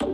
[0.00, 0.06] こ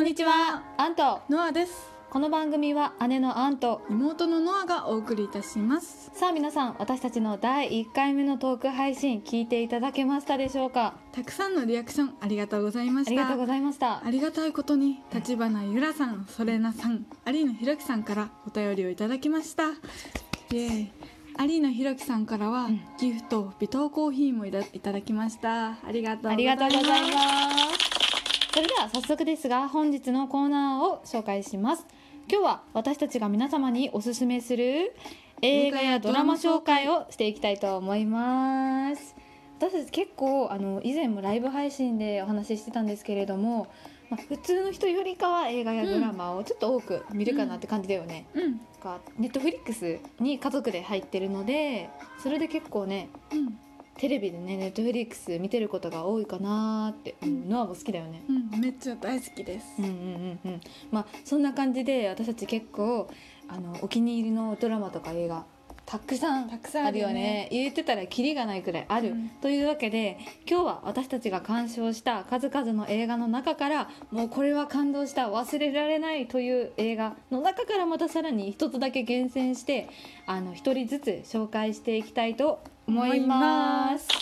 [0.00, 0.64] んにちは。
[0.76, 1.22] アント。
[1.30, 1.88] ノアです。
[2.10, 6.10] この番組は姉のアンと妹のノアがお送りいたします。
[6.14, 10.94] さあ皆さん私たちの第1回目のトーク配信聞いていただけましたでしょうか？
[11.12, 13.10] たくさんのリアクションありがとうございました。
[13.12, 14.04] ありがとうございました。
[14.04, 19.68] ありがたいことに立花ゆらさん、ソレナさん、有野ひろきさんからお便りをいただきました。
[19.70, 20.90] イエーイ。
[21.40, 25.68] 有野ひろきさんからは、うんギフト微糖コーヒーもいただきました。
[25.68, 26.58] ありがとうござありいます。
[26.58, 27.16] がとうございま
[27.78, 27.88] す
[28.52, 31.86] それでは早速ですが本日のコーナーを紹介します
[32.28, 34.96] 今日は私たちが皆様におすすめする
[35.42, 39.14] 映画やドラマ紹介をしていきたいと思います
[39.58, 43.66] 私たち結構あの以前もライブ配信でお話ししてたんですけれども、
[44.10, 51.90] まあ、普通の人よりかは映画やドラマをちょっと多く見るかなって感じだよね、うん、かネットフリックスに家族で入ってるので
[52.22, 53.58] それで結構ねうん、
[53.98, 58.22] テレビでねネットフリックス見てることが多いかなーって、うん、ノアも好きだよね。
[58.28, 59.66] うん、めっちゃ大好きです。
[59.78, 60.60] うんうんうんうん。
[60.90, 63.10] まあそんな感じで私たち結構
[63.48, 65.44] あのお気に入りのドラマとか映画
[65.90, 67.48] たくさんたくさんあるよね。
[67.50, 69.30] 言ってたらキリがないくらいある、うん。
[69.40, 79.88] というわけで今日は私たちが鑑賞した数々の映画の中からもうこれは感動した忘れられないという映画の中からまたさらに一つだけ厳選して
[80.26, 84.08] あの一人ずつ紹介していきたいと思います。
[84.08, 84.14] さ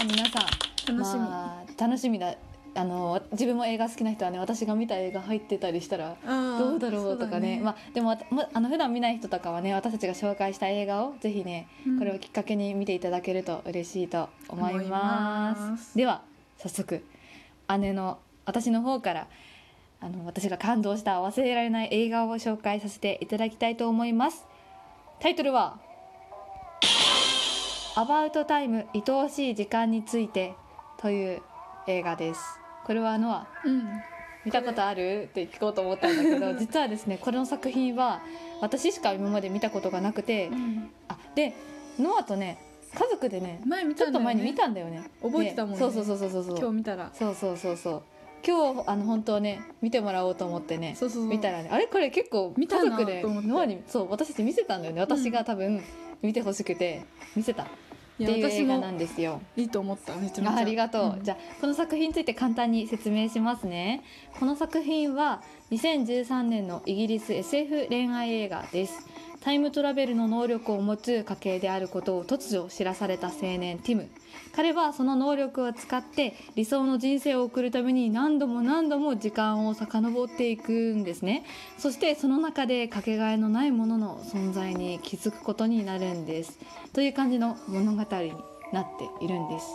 [0.00, 0.96] あ皆さん。
[0.96, 1.20] 楽しみ。
[1.20, 2.34] まあ、楽しみだ
[2.74, 7.60] あの自分も映画好きな人はね私が見た映画入ってたりしたらどうだろうとかね。
[7.62, 8.18] まあ、でも
[8.52, 11.98] あの普段見ない人とかはね私たちが紹介した映画をぜひね、うん。
[11.98, 14.84] これをきっかけに見ていただけると嬉しいと思います。
[14.84, 15.96] 思います。
[15.96, 16.22] では
[16.58, 17.04] 早速
[17.78, 19.26] 姉の私の方から
[20.00, 24.46] あの私が感動した忘れられない映画を紹介させていただきたいと思います。
[25.20, 25.78] タイトルは
[27.94, 30.54] 「アバウトタイム愛おしい時間について」
[30.98, 31.42] という
[31.86, 33.88] 映画ですこれはノアうん、
[34.44, 35.24] 見たことある？
[35.24, 38.20] って聞こうと思ったんだけど 実はですねこの作品は
[38.60, 41.54] 私しか今まで見たことがなくてうん、あで
[41.98, 42.58] ノアとね
[42.94, 44.20] 家族でね前見ちょっと。
[44.20, 45.02] 前に見たんだよね。
[45.22, 45.78] 覚えてたもんね。
[45.78, 47.10] でそうそうそうそうそう今日見たら。
[47.14, 48.02] そうそうそうそう。
[48.46, 51.30] 今日あの本当ね見てもらおうと思ってねそうそうそう。
[51.30, 55.00] 見たらねあれこれ結構家族でノアにそう私たち見せたんだよね。
[55.00, 55.80] 私が多分
[56.20, 57.02] 見てほしくて
[57.34, 57.66] 見せた
[58.14, 59.40] っていう映画なもんですよ。
[59.56, 60.14] いいと思った。
[60.16, 60.56] めちゃめちゃ。
[60.56, 64.02] あありがとう、んじゃあこの作品について簡単に説明しますね
[64.38, 69.06] この作品は2013年のイギリス SF 恋愛映画です
[69.42, 74.08] タイムトラベルの能力を持つ家系であることを突如知らされた青年ティム。
[74.54, 81.44] 彼はその能力を使って理想の人生を送るために何度も何度も時間を遡っていくんですね。
[81.76, 86.60] そしてその中でかけがえのないものの存在に気づくことになるんです。
[86.92, 88.32] という感じの物語に
[88.72, 89.66] なっているんです。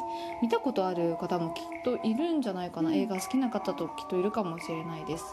[0.41, 2.95] 見たことある方もきっといるんじゃないかな、うん。
[2.95, 5.25] 映画好きな方ときっといるかもしれないです。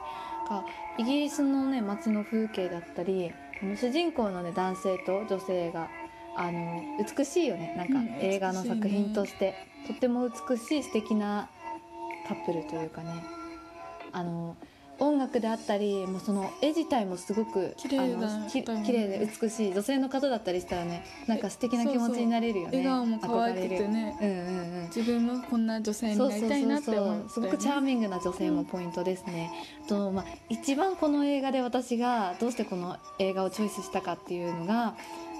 [0.51, 0.65] が
[0.99, 3.33] イギリスのね街の風景だったり
[3.77, 5.89] 主人公のね男性と女性が
[6.37, 6.83] あの
[7.17, 7.75] 美しいよね。
[7.77, 9.55] なんかうん映画の作品として、
[9.87, 11.49] とっても美しい素敵な
[12.27, 13.25] カップルというかね。
[14.13, 14.57] あの
[14.99, 19.73] 音楽であったりもうその絵自体もすごく綺麗だ綺麗で美しい。
[19.73, 22.79] 女性の方だったりしたらねなんか素敵な気持ちになれるよね。
[22.79, 24.17] 笑顔も可愛くてね。
[24.21, 24.87] うんうんうん。
[24.95, 27.29] 自分もこんな女性になりたいなって思ったよね。
[27.29, 29.51] すごくチャーミングな女性もポイントですね。
[29.89, 34.95] とまあ一番この映画で私がどうしてこの映画をチョイスしたかっていうのが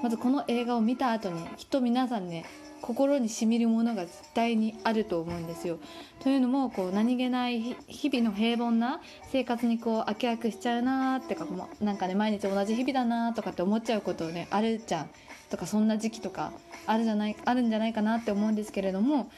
[0.05, 2.45] まずこの映画を見た後にきっと皆さんね
[2.83, 5.79] 心にしみるものが絶対にあると思うんですよ。
[6.21, 9.01] というのもこう何気ない日々の平凡な
[9.33, 15.11] 生活にこう飽き飽きしちゃうなーってかもうなんかね毎日同じ日々だなーとかって思っちゃうことねあるじゃん
[15.49, 16.53] とかそんな時期とか
[16.85, 19.31] あるじゃないあるんじゃないかなって思うんですけれども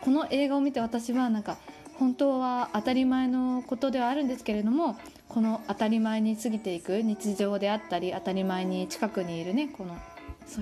[0.00, 1.58] この映画を見て私はなんか
[1.94, 4.96] 本当は当たり前のことではあるんですけれども
[5.28, 9.96] この当たり前に過ぎていく日常であったり当たり前に近くにいるねこの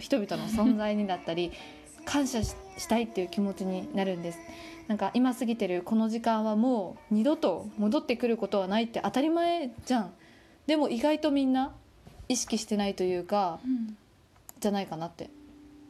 [0.00, 1.52] 人々の存在にだったり
[2.04, 4.38] 感謝ししたいっていう気持ちになるんです。
[4.86, 10.12] なんか今過ぎてるこの時間はもう二度と戻ってくることはないって当たり前じゃん。
[10.66, 11.72] でも意外とみんな
[12.28, 13.96] 意識してないというかうん。
[14.60, 15.30] じゃないかなって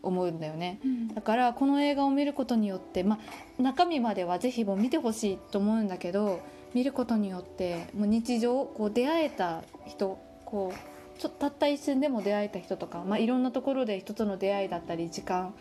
[0.03, 0.79] 思うんだよね。
[0.85, 1.09] うん。
[1.09, 3.19] だからこの映画を見ることによって、ま
[3.59, 6.41] あ、中身まではぜひもう見てほしいと思うんだけど
[6.77, 15.55] 見ることによってもう日常こう出会えた人こうちょたった一瞬でも出会えた人とか、まあ、いろんなところで人との出会いだったり時間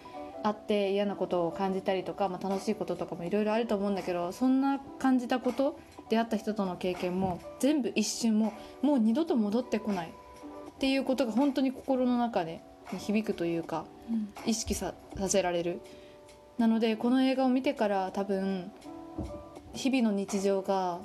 [0.43, 5.79] あって嫌なことを感じたりとか、まあ、楽しいこととかもいろいろあると思うんだけどそんな感じたこと
[6.09, 8.51] 出会った人との経験も全部一瞬も
[8.81, 10.09] もう二度と戻ってこない。
[10.09, 14.27] っていうことが本当に心の中でに響くというかうん。
[14.45, 15.79] 意識ささせられる。
[16.57, 18.71] なのでこの映画を見てから多分
[19.75, 20.99] 日々の日常が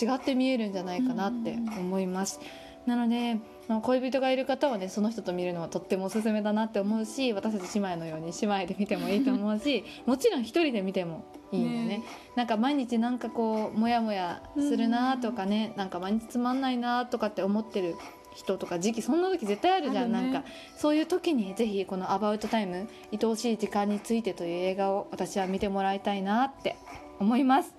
[0.00, 2.40] 違って見えるんじゃないかなって思います。
[2.86, 3.38] なので、
[3.68, 11.88] まあ、恋人がいる方はねその人と見るのはとってもおすすめだなって思うし私たち姉妹のように姉妹で見てもいいと思うし もちろん一人で見てもいいんだよね。
[11.98, 12.02] ね。
[12.36, 17.96] なんか毎日なんかこうモヤモヤするなとかね、なんか毎日つまんないなとかって思ってる
[18.34, 20.22] 人とか時期そんな時絶対あるじゃん、ね。
[20.22, 20.44] なんか
[20.76, 26.76] そういう時にぜひこの「アバウトタイム愛おしい時間について」という映画を私は見てもらいたいなって
[27.18, 27.74] 思います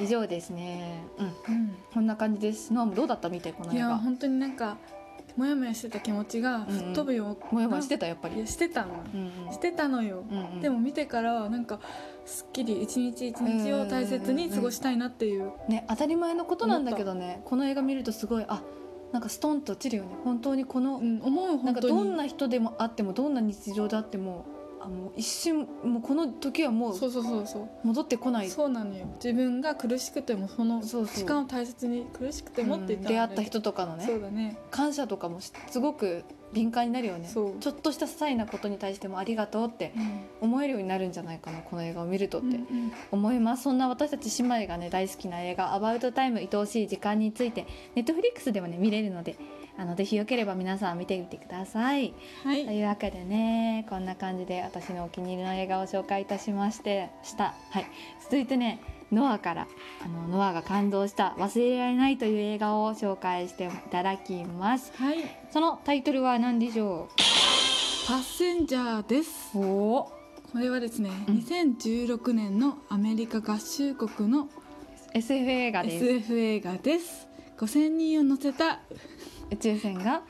[0.00, 1.04] 以上ですね。
[1.18, 1.26] うん。
[1.26, 1.76] うん。
[1.92, 2.72] こんな感じです。
[2.72, 3.28] ノアもどうだった？
[3.28, 3.88] 見てこのい映画。
[3.90, 4.76] や本当になんか
[5.36, 8.46] モヤモヤしてた気持ちが吹っ飛ぶよ、もやもやしてたやっぱり。
[8.46, 9.52] してたの、うんうん。
[9.52, 10.60] してたのよ、うんうん。
[10.60, 11.80] でも見てからなんか
[12.26, 15.52] すっきり一日一日を大切に過ごしたいなっていう。
[15.68, 17.40] ね当たり前のことなんだけどね。
[17.44, 18.62] この映画見るとすごいあ
[19.12, 20.10] なんかストンと落ちるよね。
[20.24, 24.44] 本当にこのうん、思うなんかどんな人でもあってもどんな日常であっても
[24.84, 27.86] あもう一瞬もうこの時はもうそうそうそうそう。
[27.86, 28.50] 戻ってこない。
[28.50, 29.06] そうなのよ。
[29.22, 33.14] 自分が苦しくてもその時間を大切に苦しくてもって言ったうん。
[33.14, 34.04] 出会った人とかのね。
[34.04, 34.58] そうだね。
[34.70, 37.28] 感謝とかもしすごく敏感になるよね。
[37.28, 39.92] ちょっとした些細なことに対してもありがとうって
[40.40, 42.46] 思えるようになるんじゃないかなこの映画を見るとって。
[42.48, 49.36] うんうん思います、そんな私たち姉妹がね大好きな映画「アバウトタイム愛おしい時間」についてネットフリックスでもね見れるので
[49.78, 52.14] あのぜひよければ皆さん見てみてください。
[52.44, 52.66] はい。
[52.66, 57.86] というわけでねこんな感じで私のお気に入りの映画を紹介いたしましてした、はい、
[58.22, 58.80] 続いてね
[59.10, 59.66] ノアから
[60.04, 64.92] あのノアが感動した「忘れられない」という映画を紹介していただきます。
[64.96, 65.18] はい。
[65.50, 67.08] そのタイトルは何でしょ
[68.06, 69.56] パッセンジャーです。
[69.56, 70.12] うお
[70.52, 71.36] これはですね、うん。
[71.36, 74.48] 2016年のアメリカ合衆国の
[75.14, 76.04] SF 映画です。
[76.04, 77.28] SF 映画です。
[77.58, 78.80] 5000人を乗せた
[79.52, 80.22] 宇宙船が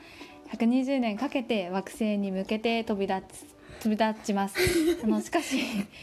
[0.51, 3.53] 120年かけて惑星に向けて飛び立つ
[3.83, 4.55] 飛び立ちます。
[5.03, 5.57] あのしかし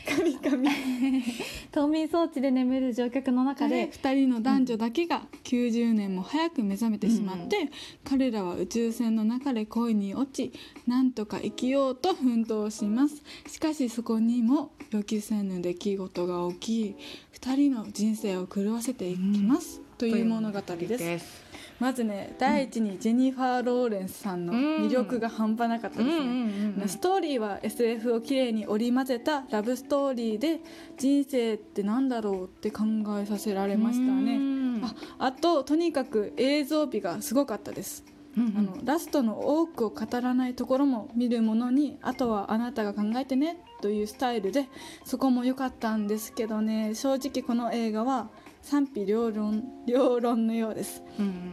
[0.06, 0.70] 神々。
[1.72, 7.70] 冬眠装置で眠る乗客の中でで2人の男女だけが90年も早く目覚めてしまって、
[8.04, 10.52] 彼らは宇宙船の中で恋に落ち
[10.86, 13.22] なんとか生きようと奮闘します。
[13.46, 16.96] しかしそこにも予期せぬ出来事が起き
[17.40, 21.24] 2人の人生を狂わせていきます、という物語です。
[21.24, 21.49] す
[21.80, 30.60] まずね第一にジェニファー・ローレンスさんの魅力が半端なかったですね、ストーリーは SF をきれいに織り交ぜたラブストーリーで
[30.98, 32.84] 人生ってなんだろうって考
[33.18, 34.38] えさせられましたね。
[34.82, 38.04] ああととにかく映像美がすごかったです、
[38.36, 44.68] あのラストの多くを語らないところも見るものにあとはあなたが考えてねというスタイルで
[45.04, 46.94] そこも良かったんですけどね。
[46.94, 48.30] 正直この映画は
[48.62, 51.02] 賛否両論両論のようです。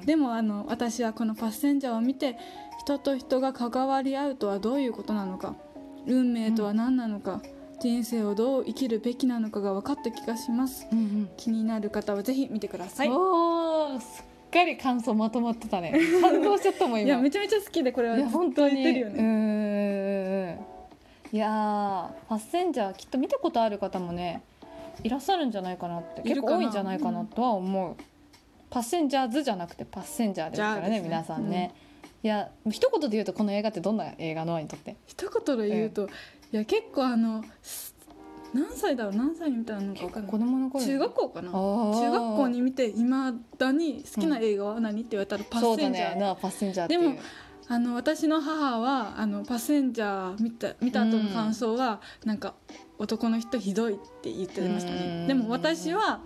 [0.06, 2.38] でもあの私はこの「パッセンジャー」を見て
[2.80, 5.56] 人と人が関わり合うとはどういうことなのか
[6.06, 7.42] 運命とは何なのか、
[7.81, 10.88] 人生をどう生きるべきなのかが分かった気がします。
[11.36, 13.15] 気になる方はぜひ見てください、すっ
[14.50, 16.00] かり感想まとまってたね。
[16.21, 17.07] 感動しちゃったもん今。
[17.07, 19.01] いやめちゃめちゃ好きでこれはいや本当に。
[19.01, 20.57] うんうんうん。
[21.33, 24.42] いやーパッセンジャーきっと見たことある方もね
[25.03, 27.95] いらっしゃるんじゃないかなって結構多いんじゃないかなとは思う、
[28.69, 31.01] パッセンジャーズじゃなくてパッセンジャーですからねね。
[31.01, 31.73] 皆さんね、
[32.23, 34.95] いや一言で言うとこの映画ってどんな映画ノアにとって。
[35.05, 36.09] 一言で言うと、
[36.51, 37.95] いや結構あのす
[38.53, 40.31] 何歳だろう何歳に見たのか分かんない。
[40.31, 41.51] 子供の頃中学校かな。
[41.51, 47.16] 中中学校に見ていまだに好きな映画は何って言われたらパッセンジャー、ねなパッセンジャーでも
[47.69, 52.56] あの私の母はあのパッセンジャー見た見た後の感想は、なんか
[52.97, 54.97] 男の人ひどいって言ってましたうん。
[54.97, 56.21] ねでも私は、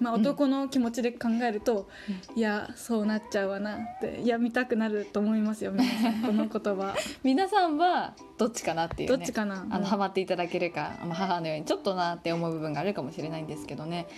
[0.00, 1.88] まあ、男の気持ちで考えると、
[2.34, 6.94] いやそうなっちゃうわなっていや見たくなると思いますよ皆さんこの言葉。
[7.22, 9.16] 皆さんはどっちかなっていうね。
[9.16, 9.64] どっちかな？
[9.70, 14.08] あのハマっていただけるか、まあ、母のようにちょっとなって思う部分があるかもしれないんですけどね。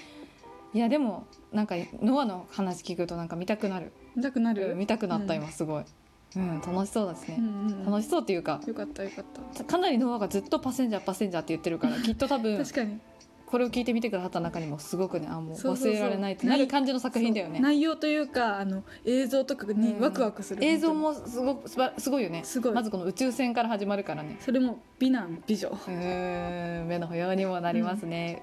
[0.72, 3.92] いやでもなんかノアの話聞くとなんか見たくなる。
[4.16, 5.86] 見たくなる、うん見たくなったうん今すごい、うん
[6.36, 7.36] 楽しそうですね。
[7.38, 9.24] う、んうん楽しそうっていうかよかったよかっ
[9.54, 9.64] た。
[9.64, 12.98] かなりノアがずっとパッセンジャーパッセンジャーって言ってるから きっと多分確かに。
[13.46, 17.60] これを聞いてみてくださった中にもすごくねあもう忘れられないってなる感じの作品だよね。
[17.60, 22.42] 内容というかあの映像とかにうんワクワクする、映像本もすごくすばすごいよね。
[22.42, 22.72] すごい。
[22.72, 24.38] まずこの宇宙船から始まるからね。
[24.40, 25.68] それも美男美女。
[25.68, 28.42] うーん目の保養にもなりますね、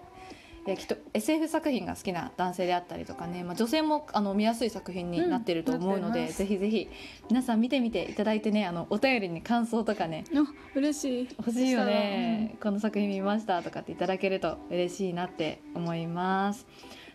[0.67, 6.87] いやきっと SF 作品が好きな男性であったりとかね、まあ、女性もあの見やすい作品になってると思うので、うんぜひぜひ
[7.29, 10.43] 皆さん見てみていただいてねあのお便りに感想とかねあ
[10.75, 11.29] 嬉しい。
[11.37, 16.67] 欲しいよね、この作品見ましたとかっていただけると嬉しいなって思います。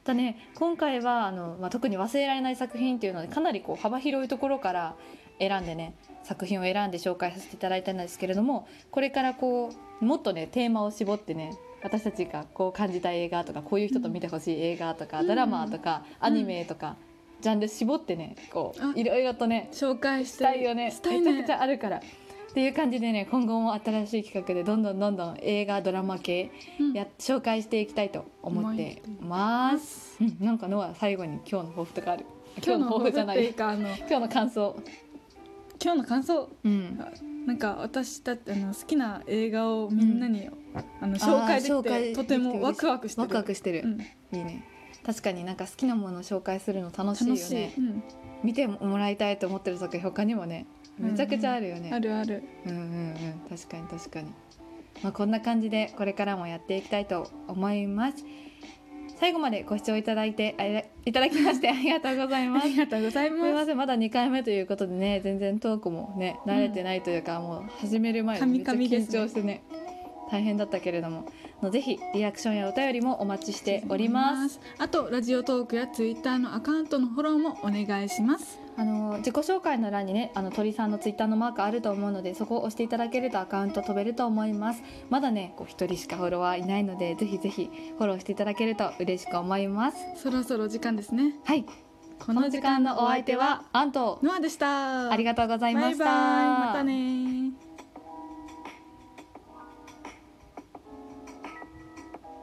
[0.05, 4.97] ただね今回はあの、まあ、特に忘れられない作品っていうのでかなりこう幅広いところから
[5.39, 15.27] 選んでね作品を選んで紹介させていただいたんですけれどもこれからこうもっとねテーマを絞ってね私たちがこう感じた映画とかこういう人と見てほしい映画とか、うん。
[15.29, 16.97] ドラマとか、アニメとか、
[17.41, 20.95] ジャンル絞ってねこあういろいろとね紹介したいよねね。
[21.05, 21.99] めちゃくちゃあるから。
[21.99, 22.01] っ
[22.55, 26.51] ていう感じでね今後も新しい企画でどんどんどんどん映画ドラマ系
[26.81, 26.93] うん。
[26.95, 30.17] や、紹介していきたいと思ってます。
[30.21, 32.25] うん、なんかノア最後に今日の抱負とかある？
[32.65, 34.75] 今日の抱負じゃないいうかあの今日の感想。
[35.83, 36.51] 今日の感想。
[36.65, 36.99] うん、
[37.47, 40.49] なんか私たちあの好きな映画をみんなに、
[41.01, 43.23] あの紹介できてとてもワクワクしてる。
[43.23, 44.01] ワクワクしてる、うん、
[44.39, 44.65] いいね。
[45.05, 47.75] 確かになんか好きなものを紹介するの楽しいよね。
[47.79, 48.03] うん、
[48.43, 50.67] 見てもらいたいと思ってる作品他にもね
[50.99, 52.43] めちゃくちゃあるよね、あるある。
[52.65, 53.41] うんうんうん。
[53.49, 54.31] 確かに確かに、
[55.03, 58.25] まあ、こんな感じでこれからもやっていきたいと思います
[59.19, 62.65] 最後までご視聴いただいてあいいただきましてありがとうございます。
[62.65, 63.35] ありがとうございす。
[63.35, 69.63] みまますせんまだ2回目ということでね全然トークもね慣れてないというか、もう始める前に緊張してね
[70.31, 71.27] 大変だったけれども
[71.63, 74.61] のぜひリアクションやお便りもお待ちしております。
[74.79, 78.61] あとラジオトークやツイッターのアカウントのフォローもお願いします。
[78.79, 84.83] あの自己紹介の欄にねあの鳥さんのツイッターのマークあると思うのでそこを押していただけるとアカウント飛べると思います。
[85.09, 89.99] まだねこう一人しかフォロワーいないのでぜひぜひフォローしていただけると嬉しく思います。
[90.17, 91.37] そろそろ時間ですね。
[91.45, 91.65] はい。
[91.65, 94.19] ここの時間のお相手はアント。
[94.23, 95.11] ノアでした。
[95.11, 96.05] ありがとうございました。
[96.05, 96.47] バイバイ。
[96.69, 97.26] またね